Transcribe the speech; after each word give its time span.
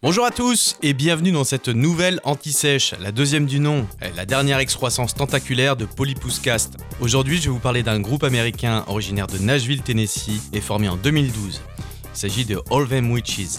Bonjour 0.00 0.24
à 0.24 0.30
tous 0.30 0.76
et 0.80 0.94
bienvenue 0.94 1.32
dans 1.32 1.42
cette 1.42 1.66
nouvelle 1.66 2.20
anti-sèche, 2.22 2.94
la 3.00 3.10
deuxième 3.10 3.46
du 3.46 3.58
nom, 3.58 3.84
la 4.14 4.26
dernière 4.26 4.60
excroissance 4.60 5.12
tentaculaire 5.12 5.74
de 5.74 5.86
Polypouscast. 5.86 6.76
Aujourd'hui, 7.00 7.38
je 7.38 7.46
vais 7.46 7.50
vous 7.50 7.58
parler 7.58 7.82
d'un 7.82 7.98
groupe 7.98 8.22
américain 8.22 8.84
originaire 8.86 9.26
de 9.26 9.38
Nashville, 9.38 9.82
Tennessee 9.82 10.40
et 10.52 10.60
formé 10.60 10.88
en 10.88 10.94
2012. 10.94 11.60
Il 12.14 12.16
s'agit 12.16 12.44
de 12.44 12.60
All 12.70 12.86
Them 12.86 13.10
Witches. 13.10 13.58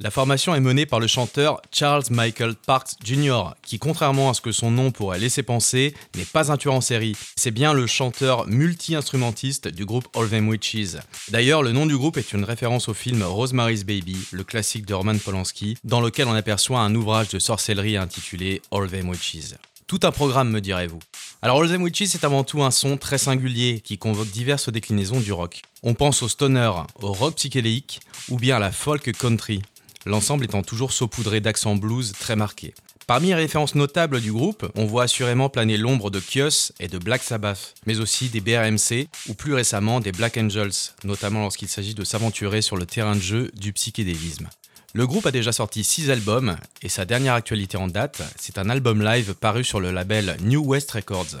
La 0.00 0.12
formation 0.12 0.54
est 0.54 0.60
menée 0.60 0.86
par 0.86 1.00
le 1.00 1.08
chanteur 1.08 1.60
Charles 1.72 2.04
Michael 2.10 2.54
Parks 2.54 2.92
Jr., 3.02 3.54
qui, 3.62 3.80
contrairement 3.80 4.30
à 4.30 4.34
ce 4.34 4.40
que 4.40 4.52
son 4.52 4.70
nom 4.70 4.92
pourrait 4.92 5.18
laisser 5.18 5.42
penser, 5.42 5.92
n'est 6.14 6.24
pas 6.24 6.52
un 6.52 6.56
tueur 6.56 6.74
en 6.74 6.80
série. 6.80 7.16
C'est 7.34 7.50
bien 7.50 7.72
le 7.72 7.88
chanteur 7.88 8.46
multi-instrumentiste 8.46 9.66
du 9.66 9.84
groupe 9.84 10.06
All 10.14 10.28
Them 10.28 10.48
Witches. 10.48 10.98
D'ailleurs, 11.30 11.64
le 11.64 11.72
nom 11.72 11.84
du 11.84 11.96
groupe 11.96 12.16
est 12.16 12.32
une 12.32 12.44
référence 12.44 12.88
au 12.88 12.94
film 12.94 13.24
Rosemary's 13.24 13.82
Baby, 13.82 14.16
le 14.30 14.44
classique 14.44 14.86
de 14.86 14.94
Roman 14.94 15.18
Polanski, 15.18 15.76
dans 15.82 16.00
lequel 16.00 16.28
on 16.28 16.34
aperçoit 16.34 16.78
un 16.78 16.94
ouvrage 16.94 17.30
de 17.30 17.40
sorcellerie 17.40 17.96
intitulé 17.96 18.62
All 18.70 18.88
Them 18.88 19.08
Witches. 19.08 19.56
Tout 19.88 20.00
un 20.04 20.12
programme, 20.12 20.52
me 20.52 20.60
direz-vous. 20.60 21.00
Alors, 21.42 21.60
All 21.60 21.70
Them 21.70 21.82
Witches 21.82 22.14
est 22.14 22.24
avant 22.24 22.44
tout 22.44 22.62
un 22.62 22.70
son 22.70 22.98
très 22.98 23.18
singulier 23.18 23.80
qui 23.80 23.98
convoque 23.98 24.30
diverses 24.30 24.68
déclinaisons 24.68 25.18
du 25.18 25.32
rock. 25.32 25.62
On 25.82 25.94
pense 25.94 26.22
au 26.22 26.28
stoner, 26.28 26.70
au 27.02 27.12
rock 27.12 27.34
psychédélique 27.34 27.98
ou 28.28 28.36
bien 28.36 28.58
à 28.58 28.60
la 28.60 28.70
folk 28.70 29.10
country 29.18 29.60
l'ensemble 30.08 30.44
étant 30.44 30.62
toujours 30.62 30.92
saupoudré 30.92 31.40
d'accents 31.40 31.76
blues 31.76 32.12
très 32.18 32.34
marqués. 32.34 32.74
Parmi 33.06 33.28
les 33.28 33.34
références 33.34 33.74
notables 33.74 34.20
du 34.20 34.32
groupe, 34.32 34.70
on 34.74 34.84
voit 34.84 35.04
assurément 35.04 35.48
planer 35.48 35.76
l'ombre 35.76 36.10
de 36.10 36.20
Kios 36.20 36.72
et 36.80 36.88
de 36.88 36.98
Black 36.98 37.22
Sabbath, 37.22 37.74
mais 37.86 38.00
aussi 38.00 38.28
des 38.28 38.40
BRMC 38.40 39.08
ou 39.28 39.34
plus 39.34 39.54
récemment 39.54 40.00
des 40.00 40.12
Black 40.12 40.36
Angels, 40.36 40.94
notamment 41.04 41.40
lorsqu'il 41.40 41.68
s'agit 41.68 41.94
de 41.94 42.04
s'aventurer 42.04 42.60
sur 42.60 42.76
le 42.76 42.84
terrain 42.84 43.14
de 43.14 43.20
jeu 43.20 43.50
du 43.54 43.72
psychédélisme. 43.72 44.48
Le 44.94 45.06
groupe 45.06 45.26
a 45.26 45.30
déjà 45.30 45.52
sorti 45.52 45.84
6 45.84 46.10
albums 46.10 46.56
et 46.82 46.88
sa 46.88 47.04
dernière 47.04 47.34
actualité 47.34 47.76
en 47.76 47.88
date, 47.88 48.22
c'est 48.38 48.58
un 48.58 48.70
album 48.70 49.02
live 49.02 49.34
paru 49.34 49.62
sur 49.62 49.80
le 49.80 49.90
label 49.90 50.36
New 50.42 50.64
West 50.64 50.90
Records, 50.90 51.36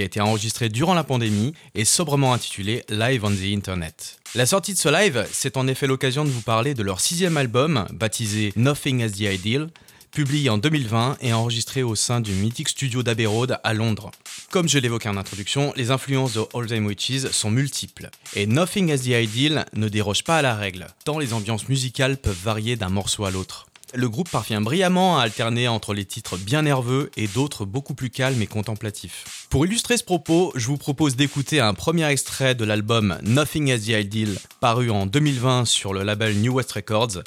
qui 0.00 0.04
a 0.04 0.06
été 0.06 0.20
enregistré 0.22 0.70
durant 0.70 0.94
la 0.94 1.04
pandémie 1.04 1.52
et 1.74 1.84
sobrement 1.84 2.32
intitulé 2.32 2.84
Live 2.88 3.22
on 3.22 3.32
the 3.32 3.54
Internet. 3.54 4.18
La 4.34 4.46
sortie 4.46 4.72
de 4.72 4.78
ce 4.78 4.88
live, 4.88 5.26
c'est 5.30 5.58
en 5.58 5.66
effet 5.68 5.86
l'occasion 5.86 6.24
de 6.24 6.30
vous 6.30 6.40
parler 6.40 6.72
de 6.72 6.82
leur 6.82 7.00
sixième 7.00 7.36
album, 7.36 7.86
baptisé 7.92 8.54
Nothing 8.56 9.02
as 9.02 9.10
the 9.10 9.20
Ideal, 9.20 9.68
publié 10.10 10.48
en 10.48 10.56
2020 10.56 11.18
et 11.20 11.34
enregistré 11.34 11.82
au 11.82 11.94
sein 11.96 12.22
du 12.22 12.32
mythique 12.32 12.70
studio 12.70 13.02
d'Abbey 13.02 13.26
Road 13.26 13.58
à 13.62 13.74
Londres. 13.74 14.10
Comme 14.50 14.70
je 14.70 14.78
l'évoquais 14.78 15.10
en 15.10 15.18
introduction, 15.18 15.74
les 15.76 15.90
influences 15.90 16.32
de 16.32 16.40
All 16.54 16.66
Time 16.66 16.86
Witches 16.86 17.30
sont 17.30 17.50
multiples, 17.50 18.08
et 18.34 18.46
Nothing 18.46 18.92
as 18.92 19.00
the 19.00 19.08
Ideal 19.08 19.66
ne 19.74 19.90
déroge 19.90 20.24
pas 20.24 20.38
à 20.38 20.42
la 20.42 20.54
règle, 20.54 20.86
tant 21.04 21.18
les 21.18 21.34
ambiances 21.34 21.68
musicales 21.68 22.16
peuvent 22.16 22.40
varier 22.42 22.76
d'un 22.76 22.88
morceau 22.88 23.26
à 23.26 23.30
l'autre. 23.30 23.69
Le 23.94 24.08
groupe 24.08 24.30
parvient 24.30 24.60
brillamment 24.60 25.18
à 25.18 25.22
alterner 25.22 25.66
entre 25.66 25.94
les 25.94 26.04
titres 26.04 26.36
bien 26.36 26.62
nerveux 26.62 27.10
et 27.16 27.26
d'autres 27.26 27.64
beaucoup 27.64 27.94
plus 27.94 28.10
calmes 28.10 28.40
et 28.40 28.46
contemplatifs. 28.46 29.46
Pour 29.50 29.66
illustrer 29.66 29.96
ce 29.96 30.04
propos, 30.04 30.52
je 30.54 30.66
vous 30.66 30.76
propose 30.76 31.16
d'écouter 31.16 31.60
un 31.60 31.74
premier 31.74 32.06
extrait 32.06 32.54
de 32.54 32.64
l'album 32.64 33.18
Nothing 33.22 33.72
as 33.72 33.78
the 33.78 33.88
Ideal, 33.88 34.36
paru 34.60 34.90
en 34.90 35.06
2020 35.06 35.64
sur 35.64 35.92
le 35.92 36.04
label 36.04 36.36
New 36.36 36.54
West 36.54 36.72
Records. 36.72 37.22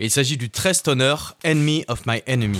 il 0.00 0.10
s'agit 0.10 0.36
du 0.36 0.50
très 0.50 0.74
stoner 0.74 1.14
Enemy 1.44 1.84
of 1.88 2.04
My 2.06 2.22
Enemy. 2.26 2.58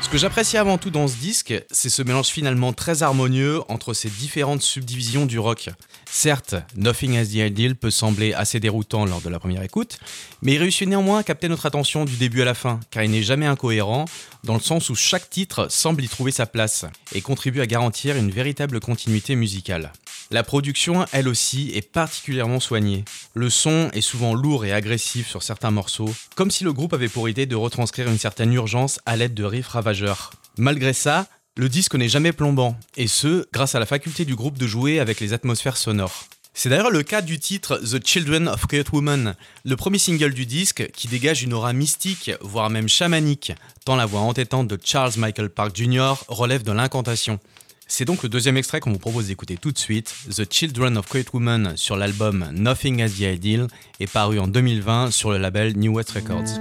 Ce 0.00 0.08
que 0.08 0.18
j'apprécie 0.18 0.56
avant 0.56 0.78
tout 0.78 0.90
dans 0.90 1.08
ce 1.08 1.16
disque, 1.16 1.52
c'est 1.70 1.90
ce 1.90 2.00
mélange 2.00 2.28
finalement 2.28 2.72
très 2.72 3.02
harmonieux 3.02 3.60
entre 3.68 3.92
ces 3.92 4.08
différentes 4.08 4.62
subdivisions 4.62 5.26
du 5.26 5.38
rock. 5.38 5.68
Certes, 6.18 6.54
Nothing 6.76 7.18
as 7.18 7.26
the 7.26 7.34
Ideal 7.34 7.74
peut 7.74 7.90
sembler 7.90 8.32
assez 8.32 8.58
déroutant 8.58 9.04
lors 9.04 9.20
de 9.20 9.28
la 9.28 9.38
première 9.38 9.62
écoute, 9.62 9.98
mais 10.40 10.54
il 10.54 10.58
réussit 10.58 10.88
néanmoins 10.88 11.18
à 11.18 11.22
capter 11.22 11.46
notre 11.46 11.66
attention 11.66 12.06
du 12.06 12.16
début 12.16 12.40
à 12.40 12.46
la 12.46 12.54
fin, 12.54 12.80
car 12.90 13.02
il 13.02 13.10
n'est 13.10 13.22
jamais 13.22 13.44
incohérent, 13.44 14.06
dans 14.42 14.54
le 14.54 14.60
sens 14.60 14.88
où 14.88 14.94
chaque 14.94 15.28
titre 15.28 15.66
semble 15.70 16.02
y 16.02 16.08
trouver 16.08 16.32
sa 16.32 16.46
place, 16.46 16.86
et 17.12 17.20
contribue 17.20 17.60
à 17.60 17.66
garantir 17.66 18.16
une 18.16 18.30
véritable 18.30 18.80
continuité 18.80 19.36
musicale. 19.36 19.92
La 20.30 20.42
production, 20.42 21.04
elle 21.12 21.28
aussi, 21.28 21.70
est 21.74 21.92
particulièrement 21.92 22.60
soignée. 22.60 23.04
Le 23.34 23.50
son 23.50 23.90
est 23.92 24.00
souvent 24.00 24.32
lourd 24.32 24.64
et 24.64 24.72
agressif 24.72 25.28
sur 25.28 25.42
certains 25.42 25.70
morceaux, 25.70 26.14
comme 26.34 26.50
si 26.50 26.64
le 26.64 26.72
groupe 26.72 26.94
avait 26.94 27.10
pour 27.10 27.28
idée 27.28 27.44
de 27.44 27.56
retranscrire 27.56 28.08
une 28.08 28.18
certaine 28.18 28.54
urgence 28.54 29.00
à 29.04 29.16
l'aide 29.16 29.34
de 29.34 29.44
riffs 29.44 29.68
ravageurs. 29.68 30.32
Malgré 30.56 30.94
ça, 30.94 31.26
le 31.56 31.68
disque 31.70 31.94
n'est 31.94 32.08
jamais 32.08 32.32
plombant, 32.32 32.76
et 32.96 33.08
ce, 33.08 33.46
grâce 33.52 33.74
à 33.74 33.80
la 33.80 33.86
faculté 33.86 34.26
du 34.26 34.36
groupe 34.36 34.58
de 34.58 34.66
jouer 34.66 35.00
avec 35.00 35.20
les 35.20 35.32
atmosphères 35.32 35.78
sonores. 35.78 36.26
C'est 36.52 36.68
d'ailleurs 36.68 36.90
le 36.90 37.02
cas 37.02 37.22
du 37.22 37.38
titre 37.38 37.78
The 37.78 38.06
Children 38.06 38.48
of 38.48 38.64
Woman, 38.92 39.34
le 39.64 39.76
premier 39.76 39.98
single 39.98 40.32
du 40.32 40.46
disque 40.46 40.90
qui 40.92 41.08
dégage 41.08 41.42
une 41.42 41.52
aura 41.54 41.72
mystique, 41.72 42.30
voire 42.40 42.70
même 42.70 42.88
chamanique, 42.88 43.52
tant 43.84 43.96
la 43.96 44.06
voix 44.06 44.20
entêtante 44.20 44.68
de 44.68 44.78
Charles 44.82 45.12
Michael 45.16 45.50
Park 45.50 45.74
Jr. 45.74 46.14
relève 46.28 46.62
de 46.62 46.72
l'incantation. 46.72 47.38
C'est 47.88 48.04
donc 48.04 48.22
le 48.22 48.28
deuxième 48.28 48.56
extrait 48.56 48.80
qu'on 48.80 48.92
vous 48.92 48.98
propose 48.98 49.28
d'écouter 49.28 49.56
tout 49.56 49.70
de 49.70 49.78
suite. 49.78 50.14
The 50.34 50.52
Children 50.52 50.98
of 50.98 51.06
Quiet 51.08 51.26
Woman 51.32 51.74
sur 51.76 51.96
l'album 51.96 52.50
Nothing 52.52 53.00
as 53.02 53.10
the 53.10 53.20
Ideal 53.20 53.68
est 54.00 54.10
paru 54.10 54.38
en 54.38 54.48
2020 54.48 55.10
sur 55.10 55.30
le 55.30 55.38
label 55.38 55.76
New 55.76 55.94
West 55.94 56.10
Records. 56.10 56.60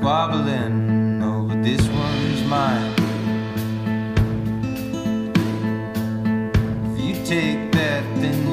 Take 7.26 7.72
that, 7.72 8.04
then. 8.22 8.46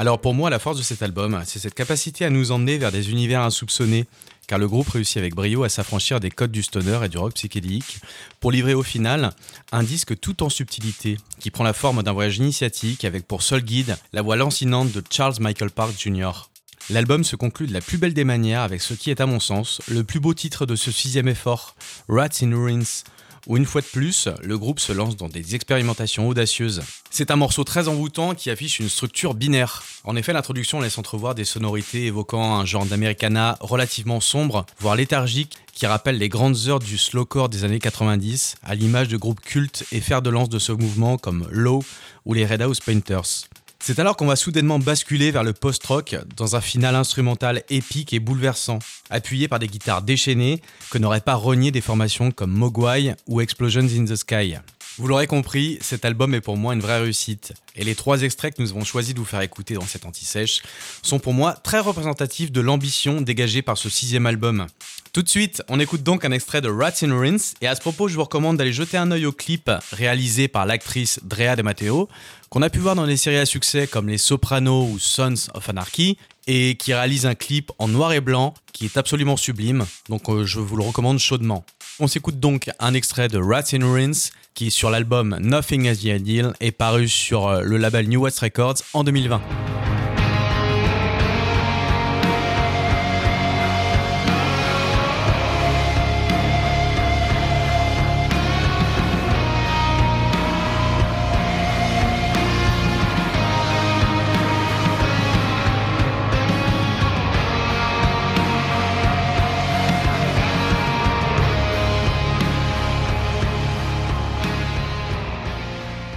Alors 0.00 0.18
pour 0.18 0.32
moi, 0.32 0.48
la 0.48 0.58
force 0.58 0.78
de 0.78 0.82
cet 0.82 1.02
album, 1.02 1.38
c'est 1.44 1.58
cette 1.58 1.74
capacité 1.74 2.24
à 2.24 2.30
nous 2.30 2.52
emmener 2.52 2.78
vers 2.78 2.90
des 2.90 3.10
univers 3.10 3.42
insoupçonnés, 3.42 4.06
car 4.50 4.58
le 4.58 4.66
groupe 4.66 4.88
réussit 4.88 5.16
avec 5.16 5.36
brio 5.36 5.62
à 5.62 5.68
s'affranchir 5.68 6.18
des 6.18 6.32
codes 6.32 6.50
du 6.50 6.64
stoner 6.64 6.98
et 7.04 7.08
du 7.08 7.18
rock 7.18 7.34
psychédélique 7.34 8.00
pour 8.40 8.50
livrer 8.50 8.74
au 8.74 8.82
final 8.82 9.30
un 9.70 9.84
disque 9.84 10.18
tout 10.18 10.42
en 10.42 10.48
subtilité, 10.48 11.18
qui 11.38 11.52
prend 11.52 11.62
la 11.62 11.72
forme 11.72 12.02
d'un 12.02 12.10
voyage 12.10 12.38
initiatique 12.38 13.04
avec 13.04 13.28
pour 13.28 13.42
seul 13.42 13.60
guide 13.60 13.96
la 14.12 14.22
voix 14.22 14.34
lancinante 14.34 14.90
de 14.90 15.04
Charles 15.08 15.36
Michael 15.38 15.70
Park 15.70 15.92
Jr. 15.96 16.50
L'album 16.90 17.22
se 17.22 17.36
conclut 17.36 17.68
de 17.68 17.72
la 17.72 17.80
plus 17.80 17.96
belle 17.96 18.12
des 18.12 18.24
manières 18.24 18.62
avec 18.62 18.82
ce 18.82 18.92
qui 18.92 19.12
est 19.12 19.20
à 19.20 19.26
mon 19.26 19.38
sens 19.38 19.80
le 19.86 20.02
plus 20.02 20.18
beau 20.18 20.34
titre 20.34 20.66
de 20.66 20.74
ce 20.74 20.90
sixième 20.90 21.28
effort, 21.28 21.76
Rats 22.08 22.42
in 22.42 22.50
Ruins, 22.50 23.04
où 23.46 23.56
une 23.56 23.66
fois 23.66 23.80
de 23.80 23.86
plus, 23.86 24.28
le 24.42 24.58
groupe 24.58 24.80
se 24.80 24.92
lance 24.92 25.16
dans 25.16 25.28
des 25.28 25.54
expérimentations 25.54 26.28
audacieuses. 26.28 26.82
C'est 27.10 27.30
un 27.30 27.36
morceau 27.36 27.64
très 27.64 27.88
envoûtant 27.88 28.34
qui 28.34 28.50
affiche 28.50 28.80
une 28.80 28.88
structure 28.88 29.34
binaire. 29.34 29.82
En 30.04 30.16
effet, 30.16 30.32
l'introduction 30.32 30.80
laisse 30.80 30.98
entrevoir 30.98 31.34
des 31.34 31.44
sonorités 31.44 32.06
évoquant 32.06 32.56
un 32.56 32.64
genre 32.64 32.86
d'americana 32.86 33.56
relativement 33.60 34.20
sombre, 34.20 34.66
voire 34.78 34.96
léthargique, 34.96 35.56
qui 35.72 35.86
rappelle 35.86 36.18
les 36.18 36.28
grandes 36.28 36.68
heures 36.68 36.78
du 36.78 36.98
slowcore 36.98 37.48
des 37.48 37.64
années 37.64 37.78
90, 37.78 38.56
à 38.62 38.74
l'image 38.74 39.08
de 39.08 39.16
groupes 39.16 39.40
cultes 39.40 39.84
et 39.92 40.00
fer 40.00 40.22
de 40.22 40.30
lance 40.30 40.48
de 40.48 40.58
ce 40.58 40.72
mouvement 40.72 41.16
comme 41.16 41.48
Low 41.50 41.82
ou 42.26 42.34
les 42.34 42.46
Red 42.46 42.62
House 42.62 42.80
Painters. 42.80 43.48
C'est 43.82 43.98
alors 43.98 44.16
qu'on 44.16 44.26
va 44.26 44.36
soudainement 44.36 44.78
basculer 44.78 45.30
vers 45.30 45.42
le 45.42 45.54
post-rock 45.54 46.16
dans 46.36 46.54
un 46.54 46.60
final 46.60 46.94
instrumental 46.94 47.62
épique 47.70 48.12
et 48.12 48.20
bouleversant, 48.20 48.78
appuyé 49.08 49.48
par 49.48 49.58
des 49.58 49.68
guitares 49.68 50.02
déchaînées 50.02 50.60
que 50.90 50.98
n'auraient 50.98 51.22
pas 51.22 51.34
renié 51.34 51.70
des 51.70 51.80
formations 51.80 52.30
comme 52.30 52.52
Mogwai 52.52 53.14
ou 53.26 53.40
Explosions 53.40 53.88
in 53.96 54.04
the 54.04 54.16
Sky. 54.16 54.56
Vous 55.00 55.08
l'aurez 55.08 55.26
compris, 55.26 55.78
cet 55.80 56.04
album 56.04 56.34
est 56.34 56.42
pour 56.42 56.58
moi 56.58 56.74
une 56.74 56.82
vraie 56.82 57.00
réussite. 57.00 57.54
Et 57.74 57.84
les 57.84 57.94
trois 57.94 58.20
extraits 58.20 58.54
que 58.54 58.60
nous 58.60 58.72
avons 58.72 58.84
choisi 58.84 59.14
de 59.14 59.18
vous 59.18 59.24
faire 59.24 59.40
écouter 59.40 59.72
dans 59.72 59.86
cette 59.86 60.04
anti-sèche 60.04 60.60
sont 61.02 61.18
pour 61.18 61.32
moi 61.32 61.54
très 61.54 61.78
représentatifs 61.78 62.52
de 62.52 62.60
l'ambition 62.60 63.22
dégagée 63.22 63.62
par 63.62 63.78
ce 63.78 63.88
sixième 63.88 64.26
album. 64.26 64.66
Tout 65.14 65.22
de 65.22 65.28
suite, 65.30 65.62
on 65.68 65.80
écoute 65.80 66.02
donc 66.02 66.26
un 66.26 66.32
extrait 66.32 66.60
de 66.60 66.68
Rats 66.68 67.02
in 67.02 67.18
Rinse, 67.18 67.54
et 67.62 67.66
à 67.66 67.74
ce 67.74 67.80
propos, 67.80 68.08
je 68.08 68.14
vous 68.14 68.24
recommande 68.24 68.58
d'aller 68.58 68.74
jeter 68.74 68.98
un 68.98 69.10
œil 69.10 69.24
au 69.24 69.32
clip 69.32 69.70
réalisé 69.90 70.48
par 70.48 70.66
l'actrice 70.66 71.18
Drea 71.22 71.56
De 71.56 71.62
Matteo, 71.62 72.10
qu'on 72.50 72.60
a 72.60 72.68
pu 72.68 72.78
voir 72.78 72.94
dans 72.94 73.06
des 73.06 73.16
séries 73.16 73.38
à 73.38 73.46
succès 73.46 73.86
comme 73.86 74.06
Les 74.06 74.18
Sopranos 74.18 74.86
ou 74.86 74.98
Sons 74.98 75.48
of 75.54 75.66
Anarchy, 75.70 76.18
et 76.52 76.74
qui 76.74 76.92
réalise 76.92 77.26
un 77.26 77.36
clip 77.36 77.70
en 77.78 77.86
noir 77.86 78.12
et 78.12 78.20
blanc 78.20 78.54
qui 78.72 78.84
est 78.84 78.96
absolument 78.96 79.36
sublime, 79.36 79.86
donc 80.08 80.28
euh, 80.28 80.44
je 80.44 80.58
vous 80.58 80.76
le 80.76 80.82
recommande 80.82 81.20
chaudement. 81.20 81.64
On 82.00 82.08
s'écoute 82.08 82.40
donc 82.40 82.70
un 82.80 82.92
extrait 82.92 83.28
de 83.28 83.38
Rats 83.38 83.72
in 83.72 83.86
Ruins 83.86 84.30
qui 84.54 84.66
est 84.66 84.70
sur 84.70 84.90
l'album 84.90 85.38
Nothing 85.40 85.86
as 85.86 85.98
the 85.98 86.06
Ideal 86.06 86.54
et 86.60 86.72
paru 86.72 87.06
sur 87.06 87.46
euh, 87.46 87.62
le 87.62 87.76
label 87.76 88.08
New 88.08 88.22
West 88.22 88.40
Records 88.40 88.78
en 88.94 89.04
2020. 89.04 89.40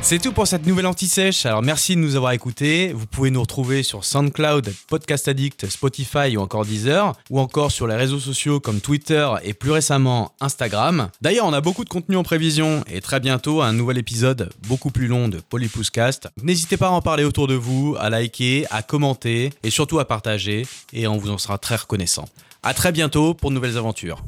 C'est 0.06 0.20
tout 0.20 0.34
pour 0.34 0.48
cette 0.48 0.68
nouvelle 0.68 0.86
anti-sèche. 0.86 1.46
Alors 1.46 1.64
merci 1.64 1.96
de 1.96 2.02
nous 2.02 2.18
avoir 2.18 2.34
écoutés. 2.34 2.92
Vous 2.92 3.06
pouvez 3.06 3.32
nous 3.32 3.40
retrouver 3.40 3.84
sur 3.84 4.04
SoundCloud, 4.04 4.74
Podcast 4.90 5.30
Addict, 5.30 5.70
Spotify 5.70 6.36
ou 6.36 6.42
encore 6.42 6.66
Deezer, 6.66 7.14
ou 7.30 7.40
encore 7.40 7.72
sur 7.72 7.88
les 7.88 7.96
réseaux 7.96 8.20
sociaux 8.20 8.60
comme 8.60 8.82
Twitter 8.82 9.28
et 9.44 9.54
plus 9.54 9.72
récemment 9.72 10.34
Instagram. 10.42 11.10
D'ailleurs, 11.22 11.46
on 11.46 11.54
a 11.54 11.62
beaucoup 11.62 11.86
de 11.86 11.90
contenu 11.90 12.18
en 12.18 12.24
prévision 12.24 12.84
et 12.92 13.00
très 13.00 13.22
bientôt 13.22 13.62
un 13.62 13.72
nouvel 13.72 13.98
épisode 13.98 14.50
beaucoup 14.68 14.92
plus 14.92 15.08
long 15.08 15.30
de 15.30 15.38
Polypouscast. 15.38 16.28
N'hésitez 16.44 16.76
pas 16.76 16.88
à 16.88 16.92
en 16.92 17.02
parler 17.02 17.24
autour 17.24 17.48
de 17.48 17.56
vous, 17.56 17.96
à 17.98 18.10
liker, 18.10 18.66
à 18.72 18.84
commenter 18.84 19.54
et 19.64 19.70
surtout 19.70 20.00
à 20.00 20.06
partager 20.06 20.68
et 20.92 21.08
on 21.08 21.18
vous 21.18 21.32
en 21.32 21.38
sera 21.38 21.58
très 21.58 21.78
reconnaissant. 21.78 22.26
À 22.62 22.74
très 22.74 22.92
bientôt 22.92 23.34
pour 23.34 23.52
de 23.52 23.56
nouvelles 23.56 23.78
aventures. 23.78 24.22